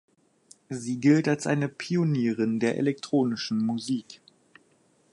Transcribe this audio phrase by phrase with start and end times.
[0.69, 4.19] Sie gilt als eine Pionierin der elektronischen Musik.